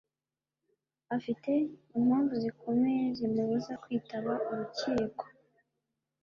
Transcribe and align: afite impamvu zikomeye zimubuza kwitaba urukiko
afite 1.15 1.51
impamvu 1.97 2.33
zikomeye 2.43 3.03
zimubuza 3.17 3.73
kwitaba 3.83 4.31
urukiko 4.49 5.23